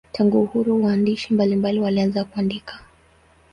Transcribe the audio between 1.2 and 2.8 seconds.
mbalimbali walianza kuandika.